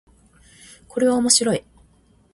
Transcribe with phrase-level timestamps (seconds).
[0.87, 1.63] これは面白い